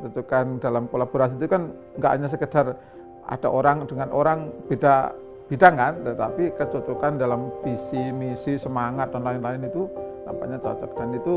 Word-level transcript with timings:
kecocokan 0.00 0.56
dalam 0.64 0.88
kolaborasi 0.88 1.36
itu 1.36 1.46
kan 1.46 1.68
nggak 2.00 2.12
hanya 2.16 2.28
sekedar 2.32 2.66
ada 3.28 3.48
orang 3.52 3.84
dengan 3.84 4.08
orang 4.10 4.48
beda 4.66 5.12
bidang 5.52 5.74
kan, 5.76 5.94
tetapi 6.06 6.54
kecocokan 6.56 7.18
dalam 7.18 7.50
visi, 7.60 7.98
misi, 8.14 8.56
semangat 8.56 9.10
dan 9.10 9.26
lain-lain 9.26 9.66
itu 9.66 9.90
nampaknya 10.24 10.62
cocok 10.62 10.90
dan 10.94 11.08
itu 11.12 11.34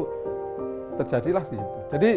terjadilah 1.01 1.43
di 1.49 1.57
situ. 1.57 1.79
Jadi 1.91 2.11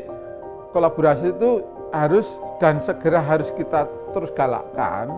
kolaborasi 0.77 1.32
itu 1.32 1.51
harus 1.96 2.29
dan 2.61 2.85
segera 2.85 3.25
harus 3.25 3.49
kita 3.57 3.89
terus 4.13 4.29
galakkan 4.37 5.09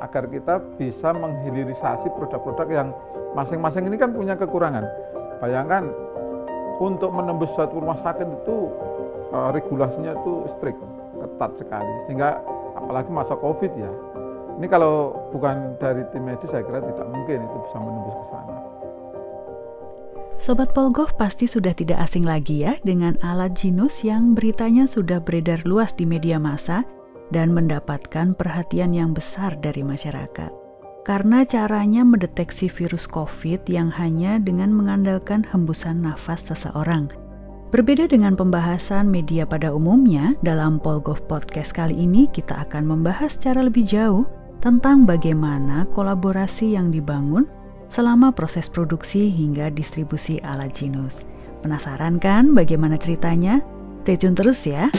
agar 0.00 0.28
kita 0.28 0.60
bisa 0.76 1.16
menghilirisasi 1.16 2.12
produk-produk 2.12 2.68
yang 2.68 2.88
masing-masing 3.32 3.88
ini 3.88 3.96
kan 3.96 4.12
punya 4.12 4.36
kekurangan. 4.36 4.84
Bayangkan 5.40 5.88
untuk 6.80 7.10
menembus 7.12 7.50
suatu 7.56 7.80
rumah 7.80 7.98
sakit 8.04 8.26
itu 8.26 8.56
uh, 9.32 9.50
regulasinya 9.52 10.12
itu 10.16 10.46
strict, 10.56 10.80
ketat 11.20 11.50
sekali. 11.56 11.92
Sehingga 12.08 12.40
apalagi 12.76 13.10
masa 13.10 13.34
Covid 13.36 13.72
ya. 13.76 13.92
Ini 14.56 14.66
kalau 14.72 15.12
bukan 15.36 15.76
dari 15.76 16.00
tim 16.16 16.24
medis 16.24 16.48
saya 16.48 16.64
kira 16.64 16.80
tidak 16.80 17.06
mungkin 17.12 17.44
itu 17.44 17.56
bisa 17.68 17.76
menembus 17.76 18.16
ke 18.16 18.26
sana. 18.32 18.56
Sobat 20.36 20.72
Polgov 20.76 21.16
pasti 21.16 21.48
sudah 21.48 21.72
tidak 21.72 21.96
asing 22.00 22.24
lagi 22.24 22.64
ya 22.64 22.76
dengan 22.84 23.16
alat 23.24 23.56
Jinus 23.56 24.04
yang 24.04 24.36
beritanya 24.36 24.84
sudah 24.84 25.20
beredar 25.20 25.64
luas 25.64 25.96
di 25.96 26.04
media 26.04 26.36
massa 26.36 26.84
dan 27.32 27.56
mendapatkan 27.56 28.36
perhatian 28.36 28.92
yang 28.92 29.16
besar 29.16 29.56
dari 29.56 29.80
masyarakat. 29.80 30.65
Karena 31.06 31.46
caranya 31.46 32.02
mendeteksi 32.02 32.66
virus 32.66 33.06
COVID 33.06 33.70
yang 33.70 33.94
hanya 33.94 34.42
dengan 34.42 34.74
mengandalkan 34.74 35.46
hembusan 35.46 36.02
nafas 36.02 36.50
seseorang. 36.50 37.06
Berbeda 37.70 38.10
dengan 38.10 38.34
pembahasan 38.34 39.06
media 39.06 39.46
pada 39.46 39.70
umumnya, 39.70 40.34
dalam 40.42 40.82
Polgov 40.82 41.22
Podcast 41.30 41.78
kali 41.78 41.94
ini 41.94 42.26
kita 42.26 42.58
akan 42.66 42.90
membahas 42.90 43.38
secara 43.38 43.62
lebih 43.62 43.86
jauh 43.86 44.26
tentang 44.58 45.06
bagaimana 45.06 45.86
kolaborasi 45.94 46.74
yang 46.74 46.90
dibangun 46.90 47.46
selama 47.86 48.34
proses 48.34 48.66
produksi 48.66 49.30
hingga 49.30 49.70
distribusi 49.70 50.42
alat 50.42 50.74
Jinus. 50.74 51.22
Penasaran 51.62 52.18
kan 52.18 52.50
bagaimana 52.50 52.98
ceritanya? 52.98 53.62
Stay 54.02 54.18
tune 54.18 54.34
terus 54.34 54.58
ya. 54.66 54.90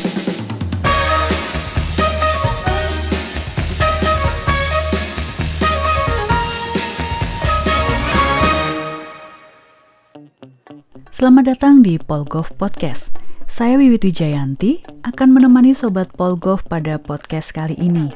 Selamat 11.17 11.57
datang 11.57 11.81
di 11.81 11.97
Polgov 11.97 12.53
Podcast. 12.61 13.09
Saya 13.49 13.81
Wiwit 13.81 14.05
Wijayanti 14.05 14.85
akan 15.01 15.33
menemani 15.33 15.73
Sobat 15.73 16.13
Polgov 16.13 16.61
pada 16.69 17.01
podcast 17.01 17.57
kali 17.57 17.73
ini. 17.73 18.13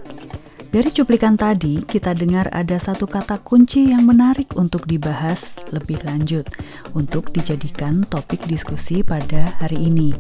Dari 0.69 0.85
cuplikan 0.94 1.33
tadi, 1.33 1.81
kita 1.81 2.13
dengar 2.13 2.53
ada 2.53 2.77
satu 2.77 3.09
kata 3.09 3.41
kunci 3.41 3.89
yang 3.89 4.05
menarik 4.05 4.53
untuk 4.53 4.85
dibahas 4.85 5.57
lebih 5.73 5.97
lanjut 6.05 6.45
untuk 6.94 7.33
dijadikan 7.33 8.05
topik 8.05 8.45
diskusi 8.45 9.02
pada 9.02 9.49
hari 9.57 9.81
ini. 9.81 10.13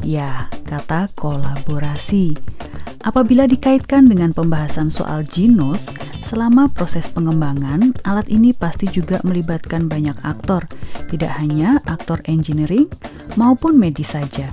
Ya, 0.00 0.48
kata 0.64 1.12
kolaborasi. 1.20 2.40
Apabila 3.04 3.44
dikaitkan 3.44 4.08
dengan 4.08 4.32
pembahasan 4.32 4.88
soal 4.88 5.28
genus, 5.28 5.92
selama 6.24 6.72
proses 6.72 7.12
pengembangan, 7.12 7.92
alat 8.08 8.32
ini 8.32 8.56
pasti 8.56 8.88
juga 8.88 9.20
melibatkan 9.28 9.92
banyak 9.92 10.16
aktor, 10.24 10.64
tidak 11.12 11.36
hanya 11.36 11.76
aktor 11.84 12.24
engineering 12.24 12.88
maupun 13.36 13.76
medis 13.76 14.16
saja. 14.16 14.48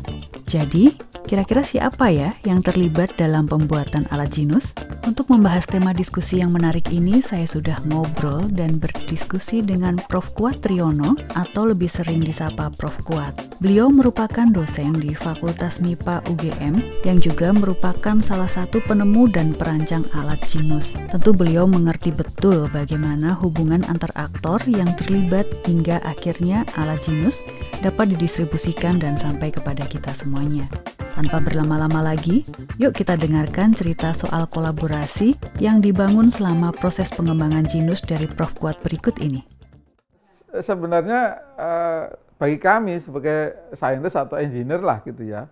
Jadi, 0.52 0.92
kira-kira 1.24 1.64
siapa 1.64 2.12
ya 2.12 2.36
yang 2.44 2.60
terlibat 2.60 3.16
dalam 3.16 3.48
pembuatan 3.48 4.04
alat 4.12 4.36
Jinus? 4.36 4.76
Untuk 5.08 5.32
membahas 5.32 5.64
tema 5.64 5.96
diskusi 5.96 6.44
yang 6.44 6.52
menarik 6.52 6.92
ini, 6.92 7.24
saya 7.24 7.48
sudah 7.48 7.80
ngobrol 7.88 8.52
dan 8.52 8.76
berdiskusi 8.76 9.64
dengan 9.64 9.95
Prof. 10.11 10.36
Kuat 10.36 10.64
Triyono 10.64 11.16
atau 11.36 11.72
lebih 11.72 11.88
sering 11.88 12.20
disapa 12.23 12.67
Prof. 12.76 13.00
Kuat. 13.08 13.60
Beliau 13.61 13.94
merupakan 13.94 14.50
dosen 14.50 14.98
di 14.98 15.14
Fakultas 15.14 15.78
MIPA 15.80 16.26
UGM 16.34 17.06
yang 17.06 17.22
juga 17.22 17.54
merupakan 17.54 18.17
salah 18.23 18.41
satu 18.50 18.82
penemu 18.84 19.30
dan 19.30 19.54
perancang 19.54 20.04
alat 20.18 20.42
Jinus. 20.50 20.98
Tentu 21.14 21.38
beliau 21.38 21.70
mengerti 21.70 22.10
betul 22.10 22.66
bagaimana 22.74 23.38
hubungan 23.38 23.86
antar 23.86 24.10
aktor 24.18 24.58
yang 24.66 24.90
terlibat 24.98 25.46
hingga 25.70 26.02
akhirnya 26.02 26.66
alat 26.82 26.98
Jinus 27.06 27.46
dapat 27.86 28.18
didistribusikan 28.18 28.98
dan 28.98 29.14
sampai 29.16 29.54
kepada 29.54 29.86
kita 29.86 30.12
semua 30.18 30.32
semuanya. 30.32 30.64
Tanpa 31.12 31.44
berlama-lama 31.44 32.16
lagi, 32.16 32.48
yuk 32.80 32.96
kita 32.96 33.20
dengarkan 33.20 33.76
cerita 33.76 34.16
soal 34.16 34.48
kolaborasi 34.48 35.36
yang 35.60 35.84
dibangun 35.84 36.32
selama 36.32 36.72
proses 36.72 37.12
pengembangan 37.12 37.68
Jinus 37.68 38.00
dari 38.00 38.32
Prof. 38.32 38.56
Kuat 38.56 38.80
berikut 38.80 39.20
ini. 39.20 39.44
Sebenarnya 40.56 41.36
eh, 41.60 42.04
bagi 42.40 42.58
kami 42.58 42.96
sebagai 43.04 43.60
saintis 43.76 44.16
atau 44.16 44.40
engineer 44.40 44.80
lah 44.80 45.04
gitu 45.04 45.28
ya, 45.28 45.52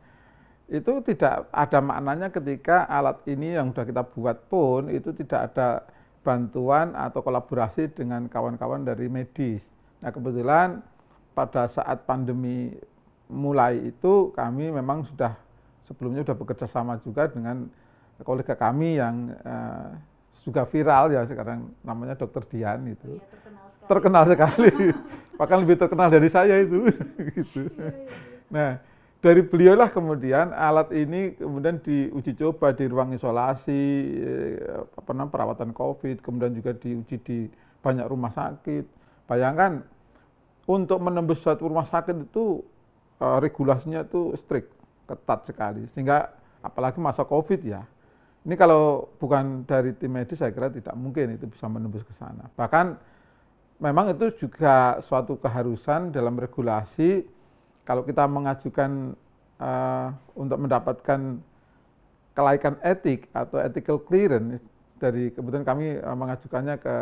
itu 0.70 1.02
tidak 1.02 1.50
ada 1.50 1.80
maknanya 1.82 2.30
ketika 2.30 2.86
alat 2.86 3.18
ini 3.26 3.58
yang 3.58 3.74
sudah 3.74 3.86
kita 3.90 4.04
buat 4.06 4.38
pun 4.48 4.94
itu 4.94 5.10
tidak 5.18 5.50
ada 5.54 5.84
bantuan 6.22 6.94
atau 6.94 7.26
kolaborasi 7.26 7.90
dengan 7.90 8.30
kawan-kawan 8.30 8.86
dari 8.86 9.10
medis. 9.10 9.66
Nah 9.98 10.14
kebetulan 10.14 10.86
pada 11.34 11.66
saat 11.66 12.06
pandemi 12.06 12.78
mulai 13.30 13.90
itu 13.90 14.30
kami 14.38 14.70
memang 14.70 15.10
sudah 15.10 15.34
sebelumnya 15.90 16.22
sudah 16.22 16.38
bekerja 16.38 16.70
sama 16.70 17.02
juga 17.02 17.26
dengan 17.26 17.66
kolega 18.22 18.54
kami 18.54 19.02
yang 19.02 19.34
uh, 19.42 19.90
juga 20.46 20.66
viral 20.70 21.14
ya 21.14 21.26
sekarang 21.26 21.74
namanya 21.82 22.14
Dokter 22.14 22.46
Dian 22.46 22.86
itu. 22.86 23.18
Iya, 23.18 23.26
terkenal 23.26 23.66
sekali. 23.66 23.90
Terkenal 23.90 24.24
sekali. 24.30 24.72
Bahkan 25.40 25.58
lebih 25.66 25.78
terkenal 25.80 26.08
dari 26.14 26.30
saya 26.30 26.56
itu 26.62 26.78
gitu. 27.38 27.62
Iya, 27.74 27.90
iya, 27.90 27.90
iya. 27.90 28.18
Nah, 28.50 28.70
dari 29.20 29.44
beliau 29.44 29.76
lah 29.76 29.92
kemudian 29.92 30.56
alat 30.56 30.96
ini 30.96 31.36
kemudian 31.36 31.84
diuji 31.84 32.40
coba 32.40 32.72
di 32.72 32.88
ruang 32.88 33.12
isolasi 33.12 33.84
eh, 34.16 34.80
apa 34.96 35.12
namanya 35.12 35.32
perawatan 35.36 35.72
Covid, 35.76 36.24
kemudian 36.24 36.56
juga 36.56 36.72
diuji 36.72 37.20
di 37.20 37.40
banyak 37.84 38.08
rumah 38.08 38.32
sakit. 38.32 38.88
Bayangkan 39.28 39.84
untuk 40.70 41.04
menembus 41.04 41.44
suatu 41.44 41.68
rumah 41.68 41.88
sakit 41.90 42.32
itu 42.32 42.64
uh, 43.20 43.38
regulasinya 43.44 44.08
itu 44.08 44.38
strict, 44.40 44.72
ketat 45.06 45.50
sekali. 45.50 45.86
Sehingga 45.94 46.32
apalagi 46.64 47.02
masa 47.02 47.28
Covid 47.28 47.62
ya. 47.64 47.84
Ini 48.48 48.56
kalau 48.56 49.12
bukan 49.20 49.68
dari 49.68 49.92
tim 50.00 50.16
medis 50.16 50.40
saya 50.40 50.56
kira 50.56 50.72
tidak 50.72 50.96
mungkin 50.96 51.36
itu 51.36 51.46
bisa 51.46 51.68
menembus 51.68 52.08
ke 52.08 52.16
sana. 52.16 52.48
Bahkan 52.56 52.96
memang 53.84 54.16
itu 54.16 54.48
juga 54.48 54.98
suatu 55.04 55.36
keharusan 55.36 56.16
dalam 56.16 56.40
regulasi 56.40 57.28
kalau 57.90 58.06
kita 58.06 58.30
mengajukan 58.30 59.18
uh, 59.58 60.14
untuk 60.38 60.62
mendapatkan 60.62 61.42
kelaikan 62.38 62.78
etik 62.86 63.26
atau 63.34 63.58
ethical 63.58 63.98
clearance 63.98 64.62
dari 65.02 65.34
kebetulan 65.34 65.66
kami 65.66 65.98
uh, 65.98 66.14
mengajukannya 66.14 66.78
ke 66.78 66.96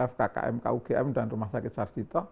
FKKM 0.00 0.64
KUGM 0.64 1.06
dan 1.12 1.28
Rumah 1.28 1.52
Sakit 1.52 1.76
Sarjito 1.76 2.24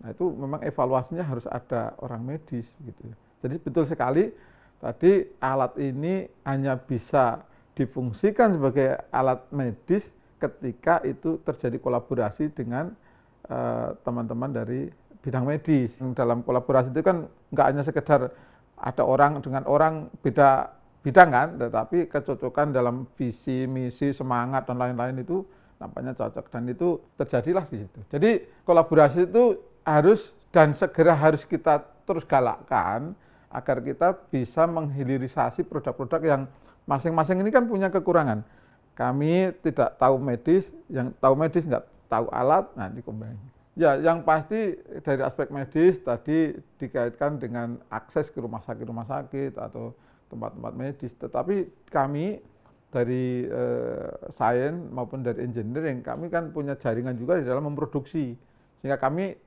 Nah 0.00 0.08
itu 0.16 0.32
memang 0.32 0.64
evaluasinya 0.64 1.24
harus 1.24 1.44
ada 1.48 1.92
orang 2.00 2.24
medis 2.24 2.64
gitu. 2.80 3.00
Jadi 3.44 3.56
betul 3.60 3.84
sekali 3.84 4.32
tadi 4.80 5.28
alat 5.44 5.76
ini 5.76 6.24
hanya 6.48 6.80
bisa 6.80 7.44
difungsikan 7.76 8.56
sebagai 8.56 8.96
alat 9.12 9.44
medis 9.52 10.08
ketika 10.40 11.04
itu 11.04 11.36
terjadi 11.44 11.76
kolaborasi 11.76 12.48
dengan 12.56 12.96
eh, 13.44 13.88
teman-teman 14.00 14.50
uh, 14.52 14.56
dari 14.64 14.88
bidang 15.20 15.44
medis. 15.44 15.92
Dalam 16.16 16.44
kolaborasi 16.44 16.92
itu 16.92 17.02
kan 17.04 17.28
nggak 17.52 17.66
hanya 17.66 17.82
sekedar 17.84 18.32
ada 18.80 19.02
orang 19.04 19.44
dengan 19.44 19.68
orang 19.68 20.08
beda 20.24 20.72
bidang 21.00 21.28
kan, 21.32 21.48
tetapi 21.56 22.08
kecocokan 22.08 22.72
dalam 22.72 23.08
visi, 23.16 23.64
misi, 23.64 24.12
semangat 24.12 24.68
dan 24.68 24.76
lain-lain 24.76 25.20
itu 25.20 25.44
nampaknya 25.80 26.12
cocok 26.12 26.44
dan 26.52 26.68
itu 26.68 27.00
terjadilah 27.16 27.64
di 27.68 27.80
situ. 27.80 28.00
Jadi 28.12 28.30
kolaborasi 28.68 29.24
itu 29.24 29.56
harus 29.84 30.28
dan 30.52 30.76
segera 30.76 31.16
harus 31.16 31.40
kita 31.48 31.80
terus 32.04 32.26
galakkan 32.28 33.16
agar 33.48 33.80
kita 33.80 34.12
bisa 34.28 34.68
menghilirisasi 34.68 35.64
produk-produk 35.64 36.20
yang 36.22 36.42
masing-masing 36.84 37.40
ini 37.40 37.50
kan 37.50 37.64
punya 37.64 37.88
kekurangan. 37.88 38.44
Kami 38.92 39.56
tidak 39.64 39.96
tahu 39.96 40.20
medis, 40.20 40.68
yang 40.92 41.14
tahu 41.16 41.32
medis 41.32 41.64
nggak 41.64 41.86
tahu 42.12 42.28
alat, 42.28 42.68
nah 42.76 42.92
dikombinasi. 42.92 43.59
Ya, 43.78 43.94
yang 44.02 44.26
pasti 44.26 44.74
dari 45.06 45.22
aspek 45.22 45.48
medis 45.54 46.02
tadi 46.02 46.58
dikaitkan 46.82 47.38
dengan 47.38 47.78
akses 47.86 48.26
ke 48.26 48.42
rumah 48.42 48.58
sakit-rumah 48.66 49.06
sakit 49.06 49.54
atau 49.54 49.94
tempat-tempat 50.26 50.72
medis. 50.74 51.14
Tetapi 51.14 51.86
kami 51.86 52.42
dari 52.90 53.46
eh, 53.46 54.10
sains 54.34 54.74
maupun 54.90 55.22
dari 55.22 55.46
engineering, 55.46 56.02
kami 56.02 56.26
kan 56.26 56.50
punya 56.50 56.74
jaringan 56.74 57.14
juga 57.14 57.38
di 57.38 57.46
dalam 57.46 57.70
memproduksi. 57.70 58.34
Sehingga 58.82 58.98
kami 58.98 59.38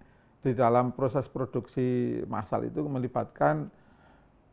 di 0.43 0.51
dalam 0.55 0.95
proses 0.95 1.27
produksi 1.27 2.19
massal 2.27 2.63
itu 2.67 2.79
melibatkan 2.83 3.67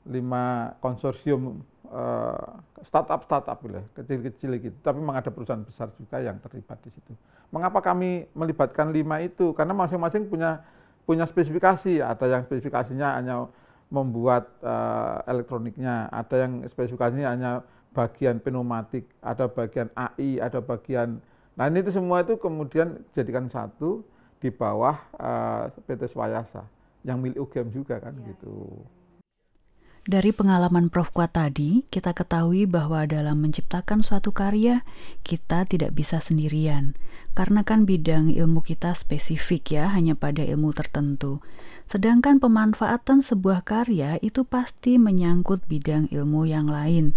lima 0.09 0.75
konsorsium 0.81 1.61
uh, 1.93 2.61
startup 2.81 3.25
startup 3.29 3.59
ya, 3.67 3.83
kecil-kecil 3.97 4.51
gitu. 4.61 4.77
Tapi 4.81 4.97
memang 4.97 5.21
ada 5.21 5.29
perusahaan 5.29 5.61
besar 5.61 5.93
juga 5.97 6.21
yang 6.21 6.41
terlibat 6.41 6.81
di 6.81 6.91
situ. 6.93 7.13
Mengapa 7.51 7.83
kami 7.83 8.31
melibatkan 8.33 8.95
lima 8.95 9.21
itu? 9.21 9.53
Karena 9.53 9.77
masing-masing 9.77 10.31
punya 10.31 10.65
punya 11.05 11.27
spesifikasi. 11.27 12.01
Ada 12.01 12.25
yang 12.31 12.43
spesifikasinya 12.47 13.09
hanya 13.19 13.37
membuat 13.91 14.47
uh, 14.63 15.21
elektroniknya, 15.27 16.07
ada 16.15 16.47
yang 16.47 16.63
spesifikasinya 16.63 17.27
hanya 17.27 17.53
bagian 17.91 18.39
pneumatik, 18.39 19.03
ada 19.19 19.51
bagian 19.51 19.91
AI, 19.99 20.39
ada 20.39 20.63
bagian 20.63 21.19
Nah 21.61 21.69
ini 21.69 21.85
itu 21.85 21.93
semua 21.93 22.25
itu 22.25 22.41
kemudian 22.41 23.05
jadikan 23.13 23.45
satu 23.53 24.01
di 24.41 24.49
bawah 24.49 24.97
uh, 25.21 25.69
PT 25.85 26.09
Swayasa 26.09 26.65
yang 27.05 27.21
milik 27.21 27.37
UGM 27.37 27.69
juga 27.69 28.01
kan 28.01 28.17
ya. 28.17 28.33
gitu. 28.33 28.81
Dari 30.11 30.35
pengalaman 30.35 30.91
Prof. 30.91 31.15
Kuat 31.15 31.39
tadi, 31.39 31.87
kita 31.87 32.11
ketahui 32.11 32.67
bahwa 32.67 33.07
dalam 33.07 33.47
menciptakan 33.47 34.03
suatu 34.03 34.35
karya, 34.35 34.83
kita 35.23 35.63
tidak 35.63 35.95
bisa 35.95 36.19
sendirian. 36.19 36.99
Karena 37.39 37.63
kan 37.63 37.87
bidang 37.87 38.35
ilmu 38.35 38.59
kita 38.59 38.91
spesifik 38.91 39.79
ya, 39.79 39.87
hanya 39.95 40.19
pada 40.19 40.43
ilmu 40.43 40.75
tertentu. 40.75 41.39
Sedangkan 41.87 42.43
pemanfaatan 42.43 43.23
sebuah 43.23 43.63
karya 43.63 44.19
itu 44.19 44.43
pasti 44.43 44.99
menyangkut 44.99 45.63
bidang 45.71 46.11
ilmu 46.11 46.43
yang 46.43 46.67
lain. 46.67 47.15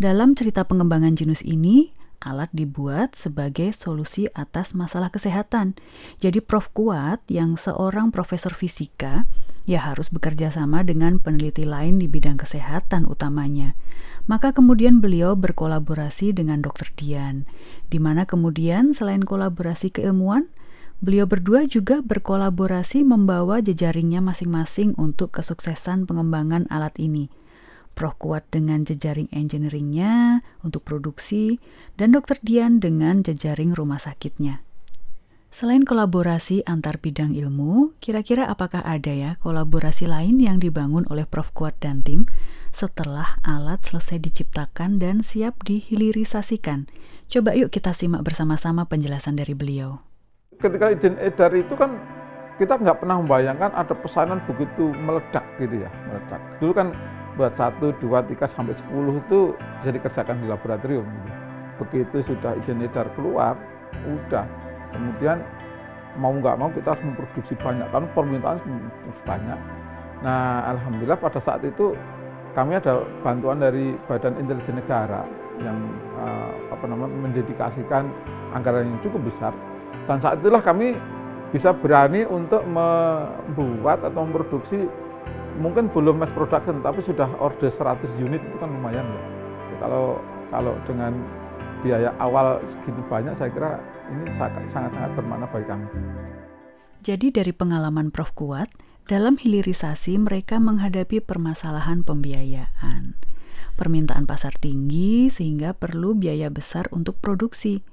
Dalam 0.00 0.32
cerita 0.32 0.64
pengembangan 0.64 1.20
genus 1.20 1.44
ini, 1.44 1.92
alat 2.24 2.48
dibuat 2.56 3.12
sebagai 3.12 3.76
solusi 3.76 4.24
atas 4.32 4.72
masalah 4.72 5.12
kesehatan. 5.12 5.76
Jadi 6.24 6.40
Prof 6.40 6.72
Kuat 6.72 7.20
yang 7.28 7.60
seorang 7.60 8.08
profesor 8.08 8.56
fisika 8.56 9.28
ya 9.66 9.82
harus 9.82 10.08
bekerja 10.14 10.54
sama 10.54 10.86
dengan 10.86 11.18
peneliti 11.18 11.66
lain 11.66 11.98
di 11.98 12.06
bidang 12.06 12.38
kesehatan 12.38 13.04
utamanya. 13.04 13.74
Maka 14.30 14.54
kemudian 14.54 15.02
beliau 15.02 15.34
berkolaborasi 15.34 16.34
dengan 16.34 16.62
Dr. 16.62 16.94
Dian, 16.94 17.46
di 17.90 17.98
mana 17.98 18.26
kemudian 18.26 18.94
selain 18.94 19.22
kolaborasi 19.22 19.90
keilmuan, 19.90 20.50
beliau 21.02 21.26
berdua 21.26 21.66
juga 21.66 22.02
berkolaborasi 22.02 23.06
membawa 23.06 23.62
jejaringnya 23.62 24.22
masing-masing 24.22 24.94
untuk 24.98 25.34
kesuksesan 25.34 26.06
pengembangan 26.06 26.66
alat 26.70 26.96
ini. 27.02 27.30
Prof 27.96 28.18
Kuat 28.20 28.44
dengan 28.52 28.84
jejaring 28.84 29.32
engineeringnya 29.32 30.44
untuk 30.60 30.84
produksi, 30.84 31.56
dan 31.96 32.12
Dr. 32.12 32.36
Dian 32.44 32.76
dengan 32.76 33.24
jejaring 33.24 33.72
rumah 33.72 33.96
sakitnya. 33.96 34.60
Selain 35.56 35.88
kolaborasi 35.88 36.68
antar 36.68 37.00
bidang 37.00 37.32
ilmu, 37.32 37.96
kira-kira 37.96 38.44
apakah 38.44 38.84
ada 38.84 39.08
ya 39.08 39.40
kolaborasi 39.40 40.04
lain 40.04 40.36
yang 40.36 40.60
dibangun 40.60 41.08
oleh 41.08 41.24
Prof. 41.24 41.48
Kuat 41.56 41.80
dan 41.80 42.04
tim 42.04 42.28
setelah 42.76 43.40
alat 43.40 43.80
selesai 43.80 44.20
diciptakan 44.20 45.00
dan 45.00 45.24
siap 45.24 45.56
dihilirisasikan? 45.64 46.92
Coba 47.32 47.56
yuk 47.56 47.72
kita 47.72 47.96
simak 47.96 48.20
bersama-sama 48.20 48.84
penjelasan 48.84 49.40
dari 49.40 49.56
beliau. 49.56 50.04
Ketika 50.60 50.92
izin 50.92 51.16
edar 51.24 51.48
itu 51.56 51.72
kan 51.72 52.04
kita 52.60 52.76
nggak 52.76 53.00
pernah 53.00 53.16
membayangkan 53.24 53.72
ada 53.72 53.96
pesanan 53.96 54.44
begitu 54.44 54.92
meledak 54.92 55.48
gitu 55.56 55.80
ya, 55.80 55.88
meledak. 56.12 56.40
Dulu 56.60 56.72
kan 56.76 56.92
buat 57.40 57.56
satu, 57.56 57.96
dua, 57.96 58.20
tiga 58.28 58.44
sampai 58.44 58.76
sepuluh 58.76 59.24
itu 59.24 59.56
bisa 59.80 59.88
dikerjakan 59.88 60.36
di 60.36 60.52
laboratorium. 60.52 61.08
Gitu. 61.08 61.32
Begitu 61.80 62.16
sudah 62.28 62.52
izin 62.60 62.84
edar 62.84 63.08
keluar, 63.16 63.56
udah. 64.04 64.65
Kemudian 64.96 65.38
mau 66.16 66.32
nggak 66.32 66.56
mau 66.56 66.72
kita 66.72 66.96
harus 66.96 67.04
memproduksi 67.04 67.54
banyak, 67.60 67.86
karena 67.92 68.08
permintaan 68.16 68.58
terus 68.64 69.20
banyak. 69.28 69.60
Nah, 70.24 70.64
alhamdulillah 70.72 71.20
pada 71.20 71.38
saat 71.44 71.60
itu 71.60 71.92
kami 72.56 72.80
ada 72.80 73.04
bantuan 73.20 73.60
dari 73.60 73.92
Badan 74.08 74.40
Intelijen 74.40 74.80
Negara 74.80 75.28
yang 75.60 75.76
uh, 76.16 76.52
apa 76.72 76.84
namanya 76.88 77.12
mendedikasikan 77.28 78.08
anggaran 78.56 78.88
yang 78.88 79.00
cukup 79.04 79.28
besar. 79.28 79.52
Dan 80.08 80.24
saat 80.24 80.40
itulah 80.40 80.64
kami 80.64 80.96
bisa 81.52 81.76
berani 81.76 82.24
untuk 82.26 82.64
membuat 82.64 84.02
atau 84.02 84.24
memproduksi 84.24 84.88
mungkin 85.56 85.88
belum 85.88 86.20
mass 86.20 86.32
production 86.36 86.84
tapi 86.84 87.00
sudah 87.00 87.28
order 87.40 87.72
100 87.72 88.04
unit 88.20 88.40
itu 88.40 88.56
kan 88.60 88.68
lumayan 88.68 89.04
ya. 89.04 89.22
Kalau 89.80 90.20
kalau 90.48 90.72
dengan 90.88 91.12
biaya 91.84 92.10
awal 92.20 92.60
segitu 92.64 93.00
banyak 93.08 93.36
saya 93.36 93.50
kira 93.52 93.72
ini 94.12 94.30
sangat-sangat 94.36 95.10
bermakna 95.16 95.46
bagi 95.50 95.66
kami. 95.66 95.86
Jadi 97.02 97.30
dari 97.30 97.52
pengalaman 97.54 98.10
Prof 98.10 98.34
Kuat, 98.34 98.70
dalam 99.06 99.38
hilirisasi 99.38 100.18
mereka 100.18 100.58
menghadapi 100.58 101.22
permasalahan 101.22 102.02
pembiayaan. 102.02 103.14
Permintaan 103.78 104.26
pasar 104.26 104.56
tinggi 104.56 105.30
sehingga 105.30 105.72
perlu 105.72 106.18
biaya 106.18 106.50
besar 106.50 106.90
untuk 106.90 107.18
produksi. 107.22 107.84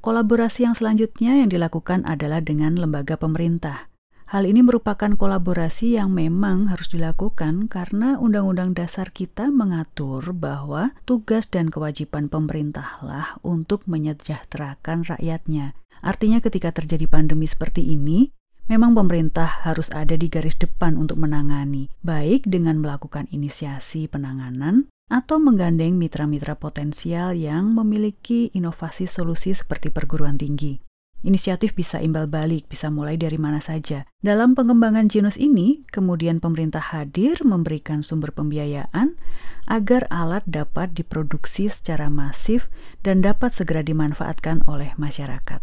Kolaborasi 0.00 0.68
yang 0.68 0.76
selanjutnya 0.76 1.44
yang 1.44 1.48
dilakukan 1.52 2.04
adalah 2.08 2.40
dengan 2.44 2.76
lembaga 2.76 3.20
pemerintah. 3.20 3.89
Hal 4.30 4.46
ini 4.46 4.62
merupakan 4.62 5.10
kolaborasi 5.18 5.98
yang 5.98 6.14
memang 6.14 6.70
harus 6.70 6.86
dilakukan 6.86 7.66
karena 7.66 8.14
Undang-Undang 8.14 8.78
Dasar 8.78 9.10
kita 9.10 9.50
mengatur 9.50 10.22
bahwa 10.30 10.94
tugas 11.02 11.50
dan 11.50 11.66
kewajiban 11.66 12.30
pemerintahlah 12.30 13.42
untuk 13.42 13.82
menyejahterakan 13.90 15.02
rakyatnya. 15.02 15.74
Artinya 15.98 16.38
ketika 16.38 16.70
terjadi 16.70 17.10
pandemi 17.10 17.50
seperti 17.50 17.82
ini, 17.90 18.30
memang 18.70 18.94
pemerintah 18.94 19.66
harus 19.66 19.90
ada 19.90 20.14
di 20.14 20.30
garis 20.30 20.54
depan 20.54 20.94
untuk 20.94 21.18
menangani, 21.18 21.90
baik 22.06 22.46
dengan 22.46 22.78
melakukan 22.78 23.26
inisiasi 23.34 24.06
penanganan 24.06 24.86
atau 25.10 25.42
menggandeng 25.42 25.98
mitra-mitra 25.98 26.54
potensial 26.54 27.34
yang 27.34 27.74
memiliki 27.74 28.46
inovasi 28.54 29.10
solusi 29.10 29.50
seperti 29.58 29.90
perguruan 29.90 30.38
tinggi. 30.38 30.89
Inisiatif 31.20 31.76
bisa 31.76 32.00
imbal 32.00 32.24
balik, 32.32 32.64
bisa 32.64 32.88
mulai 32.88 33.20
dari 33.20 33.36
mana 33.36 33.60
saja. 33.60 34.08
Dalam 34.24 34.56
pengembangan 34.56 35.04
genus 35.12 35.36
ini, 35.36 35.84
kemudian 35.92 36.40
pemerintah 36.40 36.80
hadir 36.80 37.36
memberikan 37.44 38.00
sumber 38.00 38.32
pembiayaan 38.32 39.20
agar 39.68 40.08
alat 40.08 40.40
dapat 40.48 40.96
diproduksi 40.96 41.68
secara 41.68 42.08
masif 42.08 42.72
dan 43.04 43.20
dapat 43.20 43.52
segera 43.52 43.84
dimanfaatkan 43.84 44.64
oleh 44.64 44.96
masyarakat. 44.96 45.60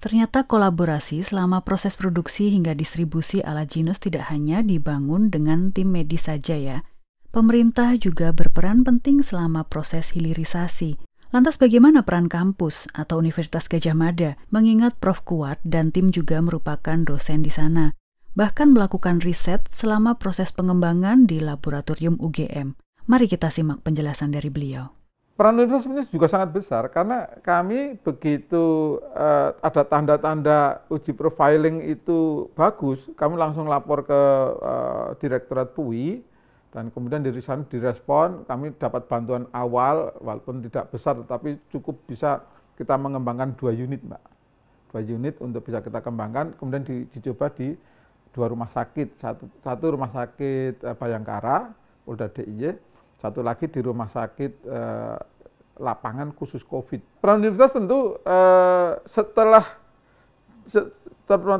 Ternyata 0.00 0.48
kolaborasi 0.48 1.20
selama 1.22 1.60
proses 1.62 1.94
produksi 1.94 2.50
hingga 2.50 2.72
distribusi 2.72 3.44
alat 3.44 3.70
genus 3.70 4.00
tidak 4.00 4.32
hanya 4.32 4.64
dibangun 4.64 5.30
dengan 5.30 5.70
tim 5.70 5.92
medis 5.92 6.26
saja 6.26 6.56
ya. 6.56 6.78
Pemerintah 7.30 7.94
juga 7.94 8.34
berperan 8.34 8.82
penting 8.82 9.22
selama 9.22 9.62
proses 9.62 10.18
hilirisasi, 10.18 10.98
Lantas 11.30 11.62
bagaimana 11.62 12.02
peran 12.02 12.26
kampus 12.26 12.90
atau 12.90 13.22
Universitas 13.22 13.70
Gajah 13.70 13.94
Mada 13.94 14.34
mengingat 14.50 14.98
Prof. 14.98 15.22
Kuat 15.22 15.62
dan 15.62 15.94
tim 15.94 16.10
juga 16.10 16.42
merupakan 16.42 16.98
dosen 17.06 17.46
di 17.46 17.54
sana, 17.54 17.94
bahkan 18.34 18.74
melakukan 18.74 19.22
riset 19.22 19.62
selama 19.70 20.18
proses 20.18 20.50
pengembangan 20.50 21.30
di 21.30 21.38
laboratorium 21.38 22.18
UGM. 22.18 22.74
Mari 23.06 23.30
kita 23.30 23.46
simak 23.46 23.78
penjelasan 23.86 24.34
dari 24.34 24.50
beliau. 24.50 24.90
Peran 25.38 25.54
universitas 25.54 26.10
juga 26.10 26.26
sangat 26.26 26.50
besar 26.50 26.90
karena 26.90 27.30
kami 27.46 27.94
begitu 28.02 28.98
uh, 29.14 29.54
ada 29.62 29.86
tanda-tanda 29.86 30.82
uji 30.90 31.14
profiling 31.14 31.78
itu 31.86 32.50
bagus, 32.58 32.98
kami 33.14 33.38
langsung 33.38 33.70
lapor 33.70 34.02
ke 34.02 34.22
uh, 34.58 35.14
Direktorat 35.22 35.78
PUI 35.78 36.26
dan 36.70 36.94
kemudian 36.94 37.26
dari 37.26 37.42
sana 37.42 37.66
direspon 37.66 38.46
kami 38.46 38.70
dapat 38.78 39.10
bantuan 39.10 39.46
awal 39.50 40.14
walaupun 40.22 40.62
tidak 40.62 40.90
besar 40.94 41.18
tetapi 41.18 41.58
cukup 41.74 41.98
bisa 42.06 42.46
kita 42.78 42.94
mengembangkan 42.94 43.58
dua 43.58 43.74
unit 43.74 44.00
mbak. 44.06 44.22
Dua 44.94 45.02
unit 45.02 45.34
untuk 45.42 45.66
bisa 45.66 45.82
kita 45.82 45.98
kembangkan 45.98 46.54
kemudian 46.56 46.86
di, 46.86 47.06
dicoba 47.10 47.50
di 47.50 47.74
dua 48.30 48.46
rumah 48.46 48.70
sakit. 48.70 49.18
Satu 49.18 49.50
satu 49.60 49.84
rumah 49.98 50.14
sakit 50.14 50.86
eh, 50.86 50.94
Bayangkara 50.94 51.74
Polda 52.06 52.30
DIY 52.30 52.90
satu 53.20 53.44
lagi 53.44 53.68
di 53.68 53.80
rumah 53.84 54.08
sakit 54.08 54.52
eh, 54.64 55.18
lapangan 55.80 56.32
khusus 56.32 56.64
COVID. 56.64 57.20
Peran 57.20 57.44
universitas 57.44 57.76
tentu 57.76 58.16
eh, 58.24 58.90
setelah 59.04 59.79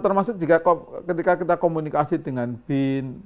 termasuk 0.00 0.34
jika 0.38 0.62
ketika 1.06 1.32
kita 1.38 1.54
komunikasi 1.58 2.18
dengan 2.18 2.58
BIN 2.66 3.22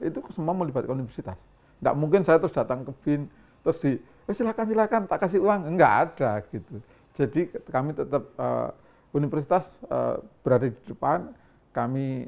itu 0.00 0.18
semua 0.36 0.52
melibatkan 0.52 0.96
universitas. 0.96 1.36
Tidak 1.80 1.94
mungkin 1.96 2.22
saya 2.22 2.38
terus 2.40 2.52
datang 2.52 2.84
ke 2.84 2.92
BIN 3.04 3.28
terus 3.62 3.78
di 3.80 3.96
eh, 3.98 4.34
silakan 4.34 4.66
silakan 4.68 5.02
tak 5.08 5.28
kasih 5.28 5.40
uang 5.40 5.76
enggak 5.76 5.92
ada 6.12 6.42
gitu. 6.50 6.80
Jadi 7.12 7.52
kami 7.68 7.92
tetap 7.92 8.24
uh, 8.40 8.72
universitas 9.12 9.68
uh, 9.92 10.16
berada 10.40 10.72
di 10.72 10.82
depan, 10.88 11.28
kami 11.76 12.24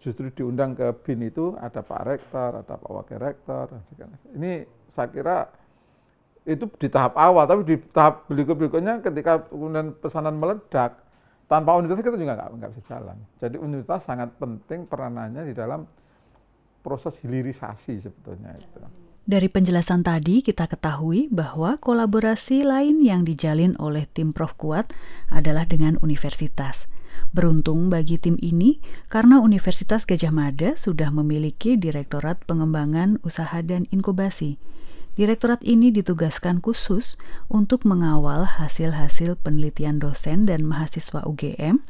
justru 0.00 0.32
diundang 0.32 0.72
ke 0.72 0.88
BIN 1.04 1.28
itu 1.28 1.52
ada 1.60 1.84
Pak 1.84 2.02
Rektor, 2.08 2.64
ada 2.64 2.74
Pak 2.78 2.88
Wakil 2.88 3.20
Rektor 3.20 3.68
dan 3.68 3.80
sebagainya. 3.88 4.18
Ini 4.32 4.52
saya 4.96 5.08
kira 5.12 5.38
itu 6.48 6.64
di 6.80 6.88
tahap 6.88 7.12
awal, 7.20 7.44
tapi 7.44 7.62
di 7.68 7.76
tahap 7.92 8.24
berikut-berikutnya 8.32 9.04
ketika 9.04 9.44
kemudian 9.52 9.92
pesanan 10.00 10.40
meledak, 10.40 10.96
tanpa 11.48 11.80
universitas 11.80 12.12
kita 12.12 12.20
juga 12.20 12.34
nggak, 12.36 12.50
nggak 12.60 12.70
bisa 12.76 12.82
jalan. 12.92 13.16
Jadi 13.40 13.56
universitas 13.56 14.04
sangat 14.04 14.28
penting 14.36 14.84
peranannya 14.84 15.42
di 15.48 15.54
dalam 15.56 15.88
proses 16.84 17.16
hilirisasi 17.24 17.98
sebetulnya 18.04 18.54
itu. 18.54 18.78
Dari 19.28 19.48
penjelasan 19.52 20.00
tadi 20.00 20.40
kita 20.40 20.64
ketahui 20.64 21.28
bahwa 21.28 21.76
kolaborasi 21.76 22.64
lain 22.64 23.04
yang 23.04 23.28
dijalin 23.28 23.76
oleh 23.76 24.08
tim 24.08 24.32
Prof 24.32 24.56
Kuat 24.56 24.88
adalah 25.28 25.68
dengan 25.68 26.00
universitas. 26.00 26.88
Beruntung 27.28 27.92
bagi 27.92 28.16
tim 28.16 28.40
ini 28.40 28.80
karena 29.12 29.36
Universitas 29.36 30.08
Gajah 30.08 30.32
Mada 30.32 30.80
sudah 30.80 31.12
memiliki 31.12 31.76
Direktorat 31.76 32.40
Pengembangan 32.48 33.20
Usaha 33.20 33.60
dan 33.60 33.84
Inkubasi. 33.92 34.56
Direktorat 35.18 35.66
ini 35.66 35.90
ditugaskan 35.90 36.62
khusus 36.62 37.18
untuk 37.50 37.82
mengawal 37.82 38.46
hasil-hasil 38.46 39.34
penelitian 39.42 39.98
dosen 39.98 40.46
dan 40.46 40.62
mahasiswa 40.62 41.26
UGM 41.26 41.82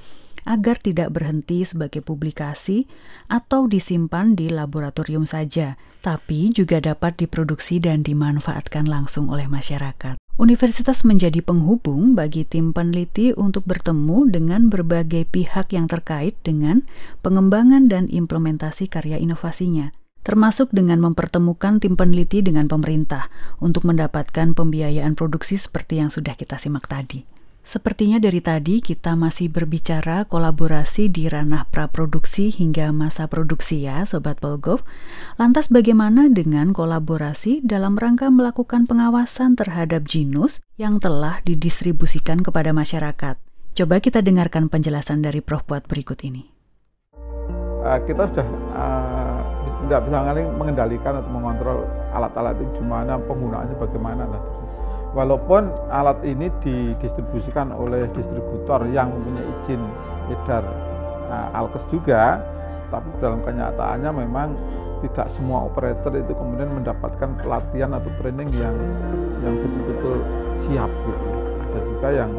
agar 0.49 0.81
tidak 0.81 1.13
berhenti 1.13 1.61
sebagai 1.69 2.01
publikasi 2.01 2.89
atau 3.29 3.69
disimpan 3.69 4.33
di 4.33 4.49
laboratorium 4.49 5.29
saja, 5.29 5.77
tapi 6.01 6.49
juga 6.57 6.81
dapat 6.81 7.21
diproduksi 7.21 7.77
dan 7.77 8.01
dimanfaatkan 8.01 8.89
langsung 8.89 9.29
oleh 9.29 9.45
masyarakat. 9.45 10.17
Universitas 10.41 11.05
menjadi 11.05 11.45
penghubung 11.45 12.17
bagi 12.17 12.49
tim 12.49 12.73
peneliti 12.73 13.37
untuk 13.37 13.69
bertemu 13.69 14.33
dengan 14.33 14.73
berbagai 14.73 15.29
pihak 15.29 15.77
yang 15.77 15.85
terkait 15.85 16.33
dengan 16.41 16.81
pengembangan 17.21 17.93
dan 17.93 18.09
implementasi 18.09 18.89
karya 18.89 19.21
inovasinya, 19.21 19.93
termasuk 20.29 20.69
dengan 20.77 21.01
mempertemukan 21.01 21.81
tim 21.81 21.97
peneliti 21.97 22.45
dengan 22.45 22.69
pemerintah 22.69 23.33
untuk 23.65 23.89
mendapatkan 23.89 24.53
pembiayaan 24.53 25.17
produksi 25.17 25.57
seperti 25.57 26.05
yang 26.05 26.13
sudah 26.13 26.37
kita 26.37 26.61
simak 26.61 26.85
tadi. 26.85 27.25
Sepertinya 27.69 28.17
dari 28.17 28.41
tadi 28.41 28.81
kita 28.81 29.13
masih 29.13 29.53
berbicara 29.53 30.25
kolaborasi 30.25 31.13
di 31.13 31.29
ranah 31.29 31.69
praproduksi 31.69 32.49
hingga 32.49 32.97
masa 32.97 33.29
produksi 33.29 33.85
ya 33.85 34.09
Sobat 34.09 34.41
Polgov. 34.41 34.85
Lantas 35.37 35.69
bagaimana 35.69 36.33
dengan 36.33 36.73
kolaborasi 36.73 37.61
dalam 37.61 38.01
rangka 38.01 38.33
melakukan 38.33 38.89
pengawasan 38.89 39.53
terhadap 39.53 40.09
jinus 40.09 40.65
yang 40.81 40.97
telah 40.97 41.45
didistribusikan 41.45 42.41
kepada 42.41 42.73
masyarakat? 42.73 43.37
Coba 43.77 44.01
kita 44.01 44.25
dengarkan 44.25 44.73
penjelasan 44.73 45.21
dari 45.21 45.45
Prof. 45.45 45.69
Buat 45.69 45.85
berikut 45.93 46.25
ini. 46.25 46.49
Uh, 47.85 48.01
kita 48.09 48.33
sudah 48.33 48.49
uh, 48.73 49.28
tidak 49.89 50.05
bisa 50.05 50.21
mengendalikan 50.61 51.17
atau 51.17 51.31
mengontrol 51.33 51.89
alat-alat 52.13 52.61
itu 52.61 52.85
gimana, 52.85 53.17
penggunaannya 53.25 53.77
bagaimana, 53.81 54.29
nah, 54.29 54.43
walaupun 55.17 55.73
alat 55.89 56.21
ini 56.29 56.53
didistribusikan 56.61 57.73
oleh 57.73 58.05
distributor 58.13 58.85
yang 58.93 59.09
mempunyai 59.09 59.49
izin 59.65 59.81
edar 60.29 60.61
uh, 61.33 61.57
alkes 61.57 61.89
juga, 61.89 62.45
tapi 62.93 63.09
dalam 63.25 63.41
kenyataannya 63.41 64.11
memang 64.13 64.53
tidak 65.01 65.33
semua 65.33 65.71
operator 65.71 66.13
itu 66.13 66.37
kemudian 66.37 66.69
mendapatkan 66.75 67.31
pelatihan 67.41 67.97
atau 67.97 68.11
training 68.21 68.51
yang 68.53 68.77
yang 69.41 69.55
betul-betul 69.57 70.21
siap 70.69 70.91
gitu. 70.91 71.27
Ada 71.65 71.79
juga 71.81 72.09
yang 72.13 72.31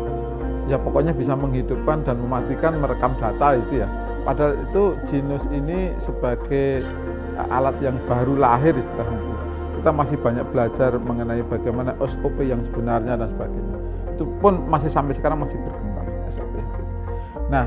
ya 0.70 0.78
pokoknya 0.78 1.18
bisa 1.18 1.34
menghidupkan 1.34 2.06
dan 2.06 2.22
mematikan 2.22 2.78
merekam 2.78 3.18
data 3.18 3.58
itu 3.58 3.82
ya. 3.82 3.88
Padahal 4.28 4.60
itu 4.60 4.84
Genus 5.08 5.42
ini 5.50 5.96
sebagai 6.04 6.84
alat 7.48 7.76
yang 7.80 7.96
baru 8.10 8.36
lahir 8.36 8.76
istilahnya 8.76 9.20
itu 9.20 9.40
kita 9.80 9.96
masih 9.96 10.20
banyak 10.20 10.44
belajar 10.52 10.92
mengenai 11.00 11.40
bagaimana 11.48 11.96
SOP 12.04 12.44
yang 12.44 12.60
sebenarnya 12.68 13.16
dan 13.16 13.32
sebagainya. 13.32 13.78
Itu 14.12 14.28
pun 14.44 14.68
masih 14.68 14.92
sampai 14.92 15.16
sekarang 15.16 15.40
masih 15.40 15.56
berkembang 15.56 16.08
SOP. 16.36 16.52
Nah, 17.48 17.64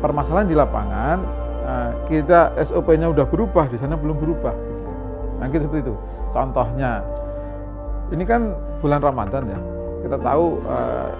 permasalahan 0.00 0.48
di 0.48 0.56
lapangan 0.56 1.20
eh, 1.68 1.90
kita 2.08 2.56
SOP-nya 2.64 3.12
udah 3.12 3.28
berubah, 3.28 3.68
di 3.68 3.76
sana 3.76 4.00
belum 4.00 4.16
berubah. 4.16 4.56
Nah, 5.36 5.52
gitu 5.52 5.68
seperti 5.68 5.92
itu. 5.92 5.94
Contohnya, 6.32 7.04
ini 8.08 8.24
kan 8.24 8.56
bulan 8.80 9.04
Ramadan 9.04 9.52
ya. 9.52 9.60
Kita 10.00 10.22
tahu 10.22 10.62
uh, 10.70 11.10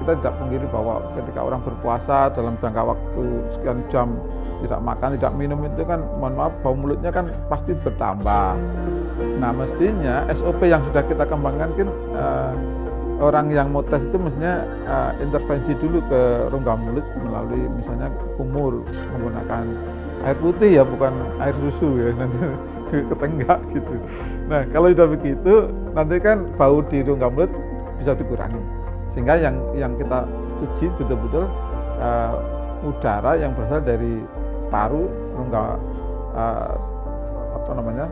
kita 0.00 0.16
tidak 0.16 0.32
pungkiri 0.40 0.64
bahwa 0.72 1.04
ketika 1.12 1.44
orang 1.44 1.60
berpuasa 1.60 2.32
dalam 2.32 2.56
jangka 2.64 2.82
waktu 2.88 3.24
sekian 3.52 3.78
jam 3.92 4.16
tidak 4.62 4.80
makan, 4.84 5.16
tidak 5.16 5.32
minum 5.36 5.58
itu 5.66 5.82
kan 5.84 6.00
mohon 6.20 6.34
maaf 6.36 6.54
bau 6.60 6.76
mulutnya 6.76 7.10
kan 7.10 7.28
pasti 7.48 7.72
bertambah. 7.80 8.56
Nah 9.40 9.50
mestinya 9.52 10.24
SOP 10.32 10.64
yang 10.68 10.84
sudah 10.90 11.02
kita 11.04 11.24
kembangkan 11.28 11.68
kan 11.76 11.88
uh, 12.16 12.52
orang 13.20 13.52
yang 13.52 13.68
mau 13.68 13.84
tes 13.84 14.00
itu 14.00 14.16
mestinya 14.16 14.64
uh, 14.88 15.12
intervensi 15.20 15.76
dulu 15.76 16.00
ke 16.08 16.20
rongga 16.48 16.74
mulut 16.76 17.06
melalui 17.20 17.62
misalnya 17.76 18.08
kumur 18.40 18.80
menggunakan 19.16 19.64
air 20.24 20.36
putih 20.40 20.80
ya 20.80 20.82
bukan 20.84 21.12
air 21.40 21.56
susu 21.60 21.88
ya 22.00 22.08
nanti 22.20 22.38
ketenggak 22.90 23.60
gitu. 23.76 23.94
Nah 24.48 24.64
kalau 24.72 24.88
sudah 24.92 25.08
begitu 25.08 25.52
nanti 25.92 26.16
kan 26.20 26.48
bau 26.56 26.80
di 26.84 27.04
rongga 27.04 27.28
mulut 27.28 27.52
bisa 28.00 28.16
dikurangi 28.16 28.60
sehingga 29.12 29.36
yang 29.36 29.56
yang 29.76 29.92
kita 30.00 30.24
uji 30.64 30.86
betul-betul 30.96 31.44
uh, 32.00 32.34
udara 32.80 33.36
yang 33.36 33.52
berasal 33.52 33.84
dari 33.84 34.24
paru 34.70 35.10
rongga 35.36 35.62
uh, 36.34 36.72
apa 37.60 37.70
namanya 37.76 38.06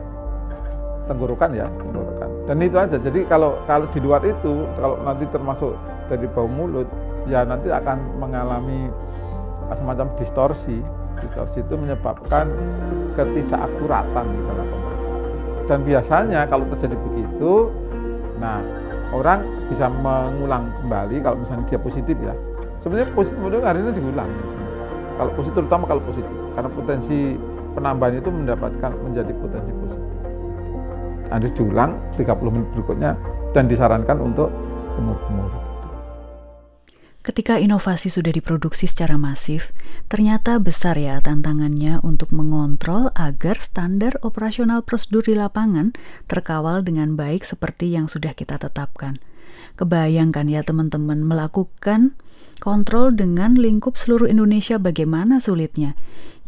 tenggorokan 1.09 1.49
ya 1.57 1.65
tenggorokan. 1.81 2.29
Dan 2.45 2.55
itu 2.61 2.77
aja. 2.77 2.97
Jadi 3.01 3.25
kalau 3.25 3.57
kalau 3.65 3.89
di 3.89 3.99
luar 3.99 4.21
itu 4.21 4.69
kalau 4.77 5.01
nanti 5.01 5.25
termasuk 5.33 5.73
dari 6.05 6.29
bau 6.29 6.45
mulut 6.45 6.85
ya 7.25 7.41
nanti 7.41 7.73
akan 7.73 7.97
mengalami 8.21 8.93
semacam 9.73 10.07
distorsi. 10.21 10.77
Distorsi 11.19 11.65
itu 11.65 11.75
menyebabkan 11.75 12.47
ketidakakuratan 13.17 14.25
di 14.29 14.39
dalam 14.47 14.67
pemeriksaan. 14.69 15.17
Dan 15.67 15.79
biasanya 15.83 16.39
kalau 16.47 16.63
terjadi 16.77 16.95
begitu 17.09 17.73
nah 18.39 18.63
orang 19.11 19.43
bisa 19.67 19.91
mengulang 19.91 20.71
kembali 20.79 21.19
kalau 21.25 21.41
misalnya 21.41 21.65
dia 21.67 21.79
positif 21.81 22.15
ya. 22.21 22.37
Sebenarnya 22.79 23.11
positif 23.11 23.41
hari 23.59 23.83
ini 23.83 23.91
diulang. 23.97 24.31
Kalau 25.19 25.31
positif 25.35 25.67
terutama 25.67 25.83
kalau 25.83 25.99
positif 26.07 26.38
karena 26.59 26.75
potensi 26.75 27.39
penambahan 27.71 28.19
itu 28.19 28.27
mendapatkan 28.27 28.91
menjadi 28.99 29.31
potensi 29.39 29.71
positif. 29.71 30.11
Nanti 31.31 31.47
diulang 31.55 31.91
30 32.19 32.51
menit 32.51 32.67
berikutnya 32.75 33.11
dan 33.55 33.71
disarankan 33.71 34.19
untuk 34.19 34.51
kumur-kumur. 34.99 35.47
Ketika 37.23 37.55
inovasi 37.63 38.11
sudah 38.11 38.35
diproduksi 38.35 38.91
secara 38.91 39.15
masif, 39.15 39.71
ternyata 40.11 40.59
besar 40.59 40.99
ya 40.99 41.23
tantangannya 41.23 42.03
untuk 42.03 42.35
mengontrol 42.35 43.07
agar 43.15 43.55
standar 43.55 44.19
operasional 44.19 44.83
prosedur 44.83 45.23
di 45.23 45.39
lapangan 45.39 45.95
terkawal 46.27 46.83
dengan 46.83 47.15
baik 47.15 47.47
seperti 47.47 47.95
yang 47.95 48.11
sudah 48.11 48.35
kita 48.35 48.59
tetapkan. 48.59 49.15
Kebayangkan 49.75 50.45
ya 50.51 50.61
teman-teman 50.65 51.23
melakukan 51.23 52.17
kontrol 52.59 53.15
dengan 53.15 53.55
lingkup 53.55 53.95
seluruh 53.95 54.27
Indonesia 54.27 54.75
bagaimana 54.77 55.39
sulitnya. 55.39 55.95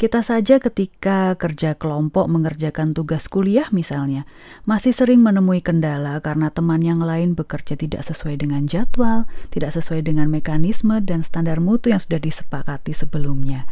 Kita 0.02 0.26
saja 0.26 0.58
ketika 0.58 1.38
kerja 1.38 1.78
kelompok 1.78 2.26
mengerjakan 2.26 2.98
tugas 2.98 3.30
kuliah 3.30 3.70
misalnya, 3.70 4.26
masih 4.66 4.98
sering 4.98 5.22
menemui 5.22 5.62
kendala 5.62 6.18
karena 6.26 6.50
teman 6.50 6.82
yang 6.82 6.98
lain 6.98 7.38
bekerja 7.38 7.78
tidak 7.78 8.02
sesuai 8.02 8.42
dengan 8.42 8.66
jadwal, 8.66 9.30
tidak 9.54 9.78
sesuai 9.78 10.02
dengan 10.02 10.26
mekanisme 10.34 10.98
dan 11.06 11.22
standar 11.22 11.62
mutu 11.62 11.94
yang 11.94 12.02
sudah 12.02 12.18
disepakati 12.18 12.98
sebelumnya. 12.98 13.70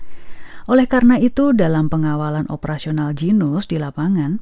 Oleh 0.70 0.86
karena 0.86 1.18
itu, 1.18 1.50
dalam 1.50 1.90
pengawalan 1.90 2.46
operasional 2.54 3.18
Jinus 3.18 3.66
di 3.66 3.82
lapangan, 3.82 4.38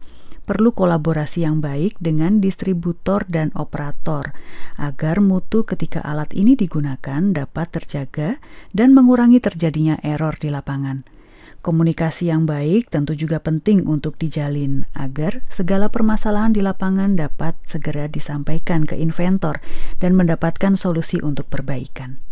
perlu 0.48 0.72
kolaborasi 0.72 1.44
yang 1.44 1.60
baik 1.60 2.00
dengan 2.00 2.39
distributor 2.39 3.27
dan 3.27 3.51
operator 3.60 4.32
agar 4.80 5.20
mutu 5.20 5.68
ketika 5.68 6.00
alat 6.00 6.32
ini 6.32 6.56
digunakan 6.56 7.20
dapat 7.36 7.68
terjaga 7.75 8.39
dan 8.72 8.96
mengurangi 8.96 9.44
terjadinya 9.44 10.00
error 10.00 10.39
di 10.39 10.48
lapangan. 10.48 11.04
Komunikasi 11.60 12.32
yang 12.32 12.48
baik 12.48 12.88
tentu 12.88 13.12
juga 13.12 13.44
penting 13.44 13.84
untuk 13.92 14.16
dijalin 14.16 14.88
agar 14.96 15.44
segala 15.51 15.92
permasalahan 15.92 16.56
di 16.56 16.63
lapangan 16.63 17.20
dapat 17.20 17.60
segera 17.68 18.08
disampaikan 18.08 18.88
ke 18.88 18.96
inventor 18.96 19.60
dan 20.00 20.16
mendapatkan 20.16 20.80
solusi 20.80 21.20
untuk 21.20 21.51
perbaikan. 21.51 22.24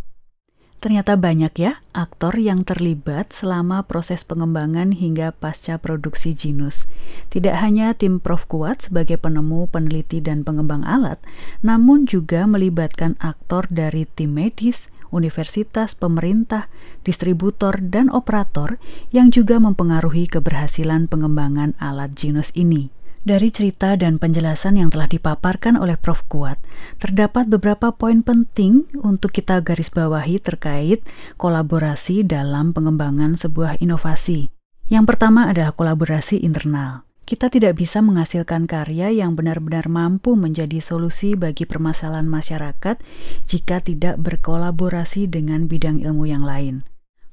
Ternyata 0.85 1.17
banyak 1.17 1.49
ya 1.57 1.81
aktor 1.97 2.37
yang 2.37 2.61
terlibat 2.61 3.33
selama 3.33 3.81
proses 3.89 4.21
pengembangan 4.21 4.93
hingga 4.93 5.33
pasca 5.33 5.81
produksi 5.81 6.37
Jinus. 6.37 6.85
Tidak 7.33 7.57
hanya 7.57 7.97
tim 7.97 8.21
Prof 8.21 8.45
Kuat 8.45 8.85
sebagai 8.85 9.17
penemu, 9.17 9.65
peneliti, 9.65 10.21
dan 10.21 10.45
pengembang 10.45 10.85
alat, 10.85 11.17
namun 11.65 12.05
juga 12.05 12.45
melibatkan 12.45 13.17
aktor 13.17 13.65
dari 13.65 14.05
tim 14.05 14.37
medis, 14.37 14.93
universitas, 15.09 15.97
pemerintah, 15.97 16.69
distributor, 17.01 17.81
dan 17.81 18.13
operator 18.13 18.77
yang 19.09 19.33
juga 19.33 19.57
mempengaruhi 19.57 20.29
keberhasilan 20.29 21.09
pengembangan 21.09 21.73
alat 21.81 22.13
Jinus 22.13 22.53
ini. 22.53 22.93
Dari 23.25 23.49
cerita 23.49 23.97
dan 23.97 24.21
penjelasan 24.21 24.77
yang 24.77 24.93
telah 24.93 25.09
dipaparkan 25.09 25.81
oleh 25.81 25.97
Prof. 25.97 26.21
Kuat, 26.29 26.61
terdapat 27.01 27.49
beberapa 27.49 27.89
poin 27.89 28.21
penting 28.21 28.85
untuk 29.01 29.33
kita 29.33 29.65
garis 29.65 29.89
bawahi 29.89 30.37
terkait 30.37 31.01
kolaborasi 31.41 32.21
dalam 32.21 32.69
pengembangan 32.69 33.33
sebuah 33.33 33.81
inovasi. 33.81 34.53
Yang 34.93 35.05
pertama 35.09 35.49
adalah 35.49 35.73
kolaborasi 35.73 36.45
internal. 36.45 37.01
Kita 37.25 37.49
tidak 37.49 37.81
bisa 37.81 38.05
menghasilkan 38.05 38.69
karya 38.69 39.09
yang 39.09 39.33
benar-benar 39.33 39.89
mampu 39.89 40.37
menjadi 40.37 40.77
solusi 40.77 41.33
bagi 41.33 41.65
permasalahan 41.65 42.29
masyarakat 42.29 43.01
jika 43.49 43.81
tidak 43.81 44.21
berkolaborasi 44.21 45.25
dengan 45.25 45.65
bidang 45.65 45.97
ilmu 46.05 46.29
yang 46.29 46.45
lain. 46.45 46.85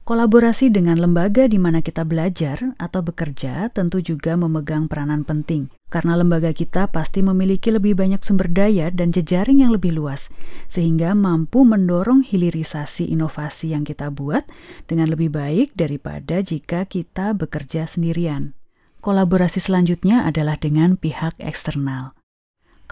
Kolaborasi 0.03 0.75
dengan 0.75 0.99
lembaga 0.99 1.47
di 1.47 1.63
mana 1.63 1.79
kita 1.79 2.03
belajar 2.03 2.75
atau 2.75 3.07
bekerja 3.07 3.71
tentu 3.71 4.03
juga 4.03 4.35
memegang 4.35 4.91
peranan 4.91 5.23
penting, 5.23 5.71
karena 5.95 6.19
lembaga 6.19 6.51
kita 6.51 6.91
pasti 6.91 7.23
memiliki 7.23 7.71
lebih 7.71 7.95
banyak 7.95 8.19
sumber 8.19 8.51
daya 8.51 8.91
dan 8.91 9.15
jejaring 9.15 9.63
yang 9.63 9.71
lebih 9.71 9.95
luas, 9.95 10.27
sehingga 10.67 11.15
mampu 11.15 11.63
mendorong 11.63 12.27
hilirisasi 12.27 13.15
inovasi 13.15 13.79
yang 13.79 13.87
kita 13.87 14.11
buat 14.11 14.43
dengan 14.91 15.07
lebih 15.07 15.31
baik 15.31 15.79
daripada 15.79 16.43
jika 16.43 16.83
kita 16.83 17.31
bekerja 17.39 17.87
sendirian. 17.87 18.59
Kolaborasi 18.99 19.63
selanjutnya 19.63 20.27
adalah 20.27 20.59
dengan 20.59 20.99
pihak 20.99 21.39
eksternal. 21.39 22.19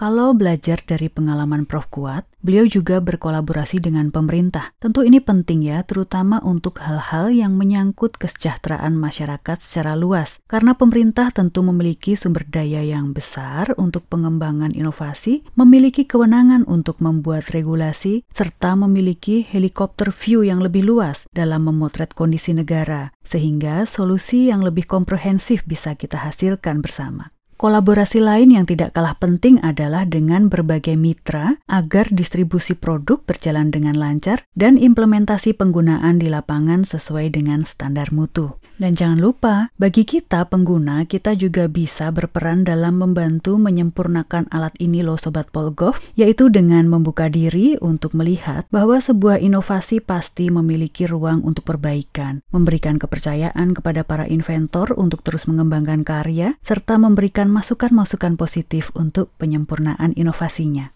Kalau 0.01 0.33
belajar 0.33 0.81
dari 0.81 1.13
pengalaman 1.13 1.69
Prof. 1.69 1.85
Kuat, 1.93 2.25
beliau 2.41 2.65
juga 2.65 2.97
berkolaborasi 2.97 3.77
dengan 3.77 4.09
pemerintah. 4.09 4.73
Tentu 4.81 5.05
ini 5.05 5.21
penting 5.21 5.61
ya, 5.61 5.85
terutama 5.85 6.41
untuk 6.41 6.81
hal-hal 6.81 7.29
yang 7.29 7.53
menyangkut 7.53 8.17
kesejahteraan 8.17 8.97
masyarakat 8.97 9.57
secara 9.61 9.93
luas. 9.93 10.41
Karena 10.49 10.73
pemerintah 10.73 11.29
tentu 11.29 11.61
memiliki 11.61 12.17
sumber 12.17 12.49
daya 12.49 12.81
yang 12.81 13.13
besar 13.13 13.77
untuk 13.77 14.09
pengembangan 14.09 14.73
inovasi, 14.73 15.45
memiliki 15.53 16.09
kewenangan 16.09 16.65
untuk 16.65 16.97
membuat 16.97 17.53
regulasi, 17.53 18.25
serta 18.33 18.73
memiliki 18.73 19.45
helikopter 19.45 20.09
view 20.09 20.41
yang 20.41 20.65
lebih 20.65 20.81
luas 20.81 21.29
dalam 21.29 21.69
memotret 21.69 22.17
kondisi 22.17 22.57
negara, 22.57 23.13
sehingga 23.21 23.85
solusi 23.85 24.49
yang 24.49 24.65
lebih 24.65 24.89
komprehensif 24.89 25.61
bisa 25.69 25.93
kita 25.93 26.25
hasilkan 26.25 26.81
bersama. 26.81 27.29
Kolaborasi 27.61 28.25
lain 28.25 28.57
yang 28.57 28.65
tidak 28.65 28.97
kalah 28.97 29.13
penting 29.21 29.61
adalah 29.61 30.09
dengan 30.09 30.49
berbagai 30.49 30.97
mitra 30.97 31.61
agar 31.69 32.09
distribusi 32.09 32.73
produk 32.73 33.21
berjalan 33.21 33.69
dengan 33.69 33.93
lancar 33.93 34.41
dan 34.57 34.81
implementasi 34.81 35.53
penggunaan 35.53 36.17
di 36.17 36.25
lapangan 36.25 36.81
sesuai 36.81 37.29
dengan 37.29 37.61
standar 37.61 38.09
mutu. 38.09 38.57
Dan 38.81 38.97
jangan 38.97 39.21
lupa, 39.21 39.69
bagi 39.77 40.01
kita 40.01 40.49
pengguna, 40.49 41.05
kita 41.05 41.37
juga 41.37 41.69
bisa 41.69 42.09
berperan 42.09 42.65
dalam 42.65 42.97
membantu 42.97 43.61
menyempurnakan 43.61 44.49
alat 44.49 44.73
ini 44.81 45.05
loh 45.05 45.21
Sobat 45.21 45.53
Polgov, 45.53 46.01
yaitu 46.17 46.49
dengan 46.49 46.89
membuka 46.89 47.29
diri 47.29 47.77
untuk 47.77 48.17
melihat 48.17 48.65
bahwa 48.73 48.97
sebuah 48.97 49.37
inovasi 49.37 50.01
pasti 50.01 50.49
memiliki 50.49 51.05
ruang 51.05 51.45
untuk 51.45 51.61
perbaikan, 51.69 52.41
memberikan 52.49 52.97
kepercayaan 52.97 53.77
kepada 53.77 54.01
para 54.01 54.25
inventor 54.25 54.97
untuk 54.97 55.21
terus 55.21 55.45
mengembangkan 55.45 56.01
karya, 56.01 56.57
serta 56.65 56.97
memberikan 56.97 57.50
masukan-masukan 57.51 58.39
positif 58.39 58.89
untuk 58.95 59.35
penyempurnaan 59.35 60.15
inovasinya. 60.15 60.95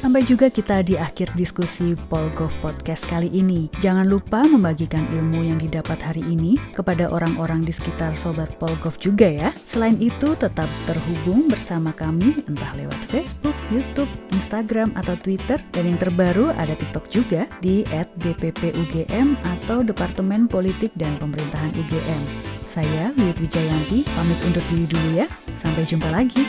Sampai 0.00 0.24
juga 0.24 0.48
kita 0.48 0.80
di 0.80 0.96
akhir 0.96 1.36
diskusi 1.36 1.92
Polgov 2.08 2.48
Podcast 2.64 3.04
kali 3.04 3.28
ini. 3.36 3.68
Jangan 3.84 4.08
lupa 4.08 4.40
membagikan 4.48 5.04
ilmu 5.12 5.44
yang 5.44 5.60
didapat 5.60 6.00
hari 6.00 6.24
ini 6.24 6.56
kepada 6.72 7.12
orang-orang 7.12 7.60
di 7.60 7.68
sekitar 7.68 8.16
Sobat 8.16 8.56
Polgov 8.56 8.96
juga 8.96 9.28
ya. 9.28 9.52
Selain 9.68 10.00
itu, 10.00 10.32
tetap 10.40 10.72
terhubung 10.88 11.52
bersama 11.52 11.92
kami 11.92 12.32
entah 12.48 12.72
lewat 12.80 12.96
Facebook, 13.12 13.52
YouTube, 13.68 14.08
Instagram, 14.32 14.88
atau 14.96 15.20
Twitter. 15.20 15.60
Dan 15.68 15.92
yang 15.92 16.00
terbaru 16.00 16.48
ada 16.56 16.72
TikTok 16.72 17.12
juga 17.12 17.44
di 17.60 17.84
@dppugm 18.24 19.36
atau 19.44 19.84
Departemen 19.84 20.48
Politik 20.48 20.96
dan 20.96 21.20
Pemerintahan 21.20 21.76
UGM. 21.76 22.59
Saya 22.70 23.10
Wiwit 23.18 23.42
Wijayanti, 23.42 24.06
pamit 24.14 24.38
untuk 24.46 24.62
diri 24.70 24.86
dulu 24.86 25.18
ya. 25.18 25.26
Sampai 25.58 25.82
jumpa 25.82 26.06
lagi. 26.06 26.46